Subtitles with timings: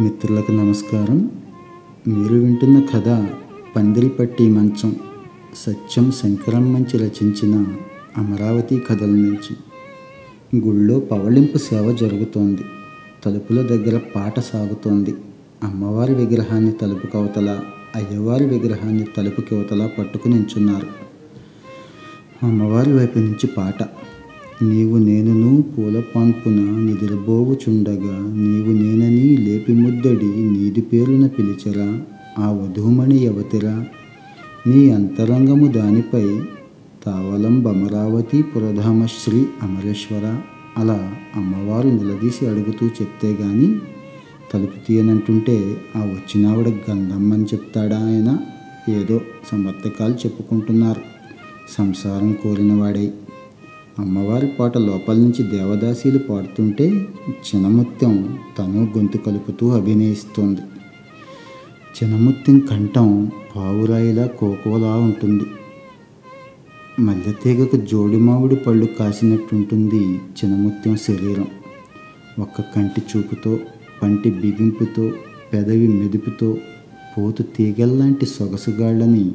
[0.00, 1.30] మిత్రులకు నమస్కారం.
[2.08, 3.28] మీరు వింటున్న కథ
[3.76, 4.96] పందిరిపట్టి మంచం.
[5.56, 7.66] సత్యం శంకరం మంచి రచించిన
[8.16, 9.56] అమరావతి కథల నుంచి.
[10.60, 12.62] గుళ్ళో పవళింపు సేవ జరుగుతోంది.
[13.24, 15.14] తలుపుల దగ్గర పాట సాగుతోంది.
[15.62, 17.60] అమ్మవారి విగ్రహాన్ని తలుపు కవతల
[17.94, 20.86] అయ్యవారి విగ్రహాన్ని తలుపు కవతల పట్టుకుని నించున్నారు.
[22.46, 23.82] అమ్మవారి వైపు నుంచి పాట.
[24.62, 31.88] నీవు నేనును పూల పాన్పున నిద్రబోవుచుండగా నీవు నేనని లేపి ముద్దడి నీది పేరున పిలిచరా
[32.38, 33.84] ఆ వధూమణి యవతిరా
[34.66, 36.40] నీ అంతరంగము దానిపై
[37.06, 40.36] తావలం బమరావతి పురధామశ్రీ అమరేశ్వర
[40.76, 43.74] అలా అమ్మవారు నిలదీసి అడుగుతూ చెప్తే గాని
[44.54, 48.38] తలుపు తీయనంటుంటే ఆ వచ్చినావిడ గంధమ్మని చెప్తాడా ఆయన?
[48.92, 49.20] ఏదో
[49.52, 51.00] సమర్థకాలు చెప్పుకుంటున్నారు.
[51.78, 53.10] సంసారం కోరినవాడై.
[53.98, 60.60] అమ్మవారి పాట లోపల నుంచి దేవదాసీలు పాడుతుంటే చినముత్యం తను గొంతు కలుపుతూ అభినయిస్తుంది.
[61.96, 65.44] చినముత్యం కంఠం పావురాయిలా కోకోలా ఉంటుంది.
[67.02, 71.46] మల్లెతీగకు జోడి మామిడి పళ్ళు కాసినట్టుంటుంది చినముత్యం శరీరం.
[72.38, 73.58] ఒక్క కంటి చూపుతో
[74.02, 75.12] పంటి బిగింపుతో
[75.52, 76.58] పెదవి మెదుపుతో
[77.18, 79.32] పోతు తీగల్లాంటి సొగసుగాళ్ళని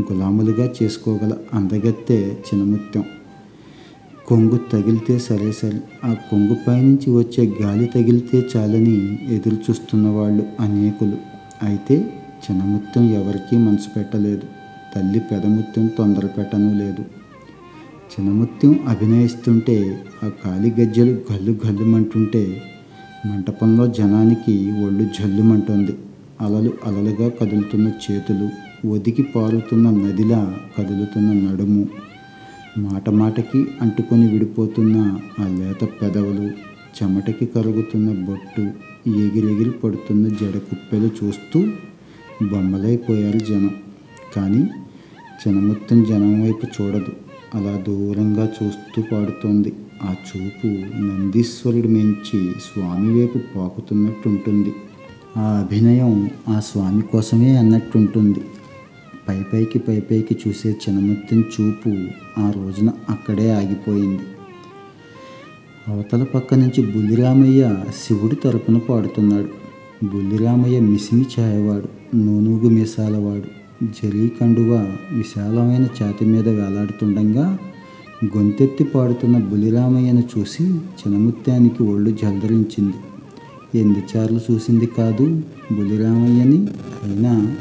[0.00, 3.04] గులాములుగా చేసుకోగల అందగత్తే చినముత్యం
[4.28, 11.16] కొంగు తగిలితే సరే సరే ఆ కొంగు పైనుంచి వచ్చే గాలి తగిలితే చాలని ఎదురు చూస్తున్న వాళ్ళు అనేకులు.
[11.62, 11.96] అయితే
[12.44, 14.42] చిన్నముత్యం ఎవరికీ మనసు పెట్టలేదు
[14.96, 17.04] తల్లి పెదముత్యం తొందర పెట్టను లేదు.
[18.12, 22.62] చిన్నముత్యం అభినయిస్తుంటే ఆ కాలి గజ్జలు గల్లు గల్లుమంటుంటే
[23.26, 25.94] మంటపంలో జనానికి ఒళ్ళు జల్లుమంటుంది.
[26.40, 28.48] అలలు అలలుగా కదులుతున్న చేతులు
[28.88, 31.88] ఒదికి పారుతున్న నదిలా కదులుతున్న నడుము.
[32.78, 34.96] మాట మాటకి అంటుకొని విడిపోతున్న
[35.40, 36.46] ఆ లేత పెదవులు
[36.98, 38.60] చెమటకి కరుగుతున్న బొట్టు
[39.10, 41.60] ఎగిరెగిరి పడుతున్న జడ కుప్పెలు చూస్తూ
[42.52, 43.70] బొమ్మలైపోయారు జనం.
[44.36, 44.70] కానీ
[45.46, 47.12] జనముత్తం జనం వైపు చూడదు.
[47.54, 49.72] అలా దూరంగా చూస్తూ పాడుతోంది.
[50.02, 50.66] ఆ చూపు
[51.02, 54.72] నందీశ్వరుడి మించి స్వామి వైపు పాకుతున్నట్టుంటుంది.
[55.36, 58.40] ఆ అభినయం ఆ స్వామి కోసమే అన్నట్టుంటుంది.
[59.28, 61.90] పై పైకి పై పైకి చూసే చినముత్తెం చూపు
[62.40, 64.22] ఆ రోజున అక్కడే ఆగిపోయింది.
[65.88, 69.48] అవతల పక్క నుంచి బుల్లిరామయ్య శివుడి తరపున పాడుతున్నాడు.
[70.06, 73.58] బుల్లిరామయ్య మిసిమి ఛాయవాడు నూనూగు మీసాలవాడు.
[73.84, 77.58] జరీ కండువ విశాలమైన ఛాతి మీద వేలాడుతుండగా
[78.24, 82.98] గొంతెత్తి పాడుతున్న బులిరామయ్యను చూసి చినముత్యానికి ఒళ్ళు జల్దరించింది.
[83.78, 86.58] ఎన్నిసార్లు చూసింది కాదు బులిరామయ్యని
[87.02, 87.56] అయినా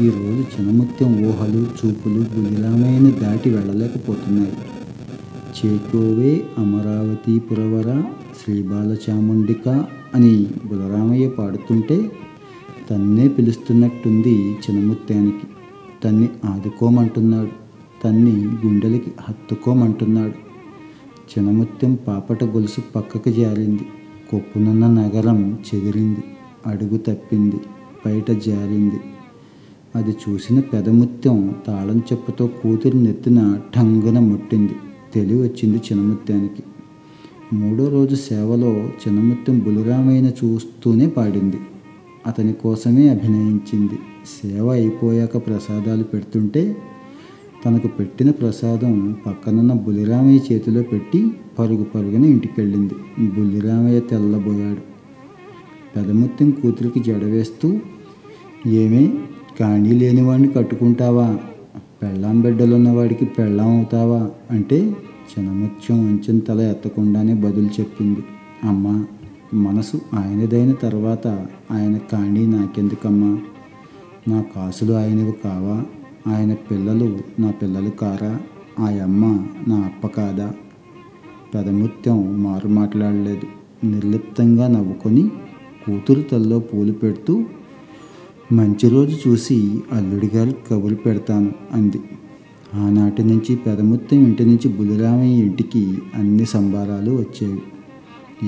[0.00, 4.52] ఈరోజు చినముత్యం ఊహలు చూపులు బుల్లిరామయ్యని దాటి వెళ్ళలేకపోతున్నాయి.
[5.66, 8.04] చేకోవే అమరావతి పురవర
[8.44, 9.68] శ్రీబాలచాముండిక
[10.14, 12.12] అని బులరామయ్య పాడుతుంటే
[12.90, 15.46] తన్నే పిలుస్తున్నట్టుంది చినముత్యానికి.
[16.04, 17.50] తన్ని ఆదుకోమంటున్నాడు.
[18.04, 20.34] తన్ని గుండెలకి హత్తుకోమంటున్నాడు.
[21.32, 23.82] చినముత్యం పాపట గొలుసు పక్కకు జారింది.
[24.30, 26.24] కొప్పునున్న నగరం చెదిరింది.
[26.66, 27.56] అడుగు తప్పింది.
[28.06, 29.00] బయట జారింది.
[29.94, 34.72] అది చూసిన పెదముత్యం తాళం చెప్పుతో కూతురు నెత్తిన ఠంగున ముట్టింది.
[35.14, 36.62] తెలివి వచ్చింది చినముత్యానికి
[37.52, 41.56] మూడో రోజు సేవలో చినముత్యం బులిరామైన చూస్తూనే పాడింది.
[42.26, 43.98] అతని కోసమే అభినయించింది.
[44.42, 46.76] సేవ అయిపోయాక ప్రసాదాలు పెడుతుంటే
[47.66, 52.94] తనకు పెట్టిన ప్రసాదం పక్కనున్న బులిరామయ్య చేతిలో పెట్టి పరుగు పరుగున ఇంటికెళ్ళింది.
[53.26, 54.80] బులిరామయ్య తెల్లబోయాడు.
[55.96, 57.80] పెదముత్యం కూతురికి జడవేస్తూ
[58.66, 59.12] ఏమే
[59.60, 61.38] కాణీ లేనివాడిని కట్టుకుంటావా?
[62.02, 64.30] పెళ్ళాం బిడ్డలున్నవాడికి పెళ్ళాం అవుతావా?
[64.50, 64.96] అంటే
[65.32, 68.20] చినముత్యం వంచిన తల ఎత్తకుండానే బదులు చెప్పింది.
[68.64, 69.04] అమ్మ
[69.54, 71.26] మనసు ఆయనదైన తర్వాత
[71.70, 73.38] ఆయన కాణీ నాకెందుకమ్మా?
[74.28, 75.84] నా కాసులు ఆయనవి కావా?
[76.32, 78.40] ఆయన పిల్లలు నా పిల్లలు కారా?
[78.80, 80.52] ఆ అమ్మ నా అప్ప కాదా?
[81.54, 83.46] పెదముత్యం మారు మాట్లాడలేదు.
[83.86, 85.28] నిర్లిప్తంగా నవ్వుకొని
[85.86, 87.44] కూతురు తల్లో పూలు పెడుతూ
[88.52, 92.00] మంచి రోజు చూసి అల్లుడి కబులు కబురు పెడతాను అంది.
[92.74, 97.62] ఆనాటి నుంచి పెదముత్తం ఇంటి నుంచి బులిరామయ్య ఇంటికి అన్ని సంబారాలు వచ్చేవి.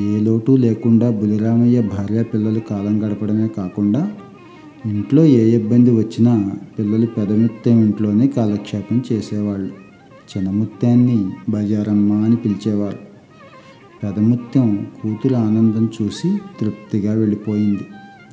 [0.01, 4.13] ఏ లోటు లేకుండా బులిరామయ్య భార్య పిల్లలు కాలం గడపడమే కాకుండా
[4.87, 9.71] ఇంట్లో ఏ ఇబ్బంది వచ్చినా పిల్లలు పెదముత్యం ఇంట్లోనే కాలక్షేపం చేసేవాళ్ళు.
[10.37, 12.99] చిన్నముత్యాన్ని బజారమ్మ అని పిలిచేవారు.
[14.03, 17.83] పెదముత్యం కూతురు ఆనందం చూసి తృప్తిగా వెళ్ళిపోయింది.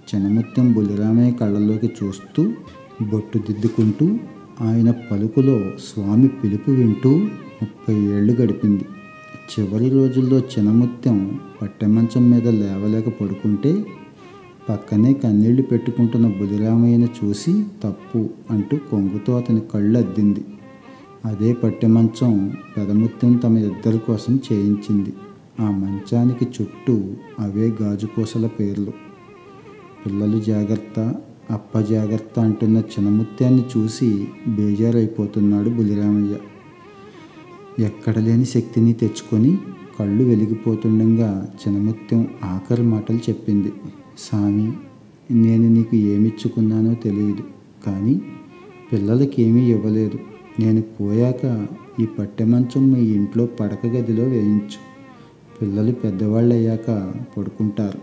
[0.02, 2.54] చినముత్యం బులిరామయ్య కళ్ళల్లోకి చూస్తూ
[3.02, 4.18] బొట్టు దిద్దుకుంటూ
[4.62, 7.10] ఆయన పలుకులో స్వామి పిలుపు వింటూ
[7.62, 8.86] ముప్పై ఏళ్ళు గడిపింది.
[9.52, 13.86] చివరి రోజుల్లో చినముత్యం పట్టెమంచం మీద లేవలేక పడుకుంటే
[14.70, 20.46] పక్కనే కన్నీళ్ళు పెట్టుకుంటున్న బులిరామయ్యను చూసి తప్పు అంటూ కొంగుతో అతని కళ్ళు అద్దింది.
[21.26, 25.14] అదే పట్టెమంచం పెదముత్యం తమ ఇద్దరి కోసం చేయించింది.
[25.60, 27.02] ఆ మంచానికి చుట్టూ
[27.40, 29.11] అవే గాజుపూసల పేర్లు.
[30.06, 31.16] పిల్లలు జాగ్రత్త
[31.52, 36.38] అప్ప జాగ్రత్త అంటున్న చిన్నముత్యాన్ని చూసి బేజారైపోతున్నాడు బులిరామయ్య.
[37.86, 39.58] ఎక్కడ లేని శక్తిని తెచ్చుకొని
[40.00, 43.74] కళ్ళు వెలిగిపోతుండగా చిన్నముత్యం ఆఖరి మాటలు చెప్పింది.
[44.18, 44.74] స్వామి
[45.32, 47.44] నేను నీకు ఏమిచ్చుకున్నానో తెలియదు
[47.86, 48.22] కానీ
[48.94, 50.20] పిల్లలకి ఏమీ ఇవ్వలేదు.
[50.60, 51.68] నేను పోయాక
[52.00, 54.92] ఈ పట్టె మంచం మీ ఇంట్లో పడక గదిలో వేయించు.
[55.62, 58.00] పిల్లలు పెద్దవాళ్ళు అయ్యాక పడుకుంటారు.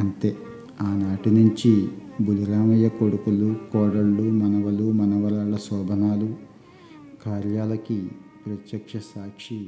[0.00, 0.36] అంతే.
[0.80, 1.88] ఆనాటి నుంచి
[2.20, 6.36] బులిరామయ్య కొడుకులు కోడళ్ళు మనవలు మనవరాళ్ళ శోభనాలు
[7.26, 8.10] కార్యాలకి
[8.46, 9.66] ప్రత్యక్ష సాక్షి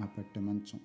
[0.00, 0.80] ఆ పట్టమంచం.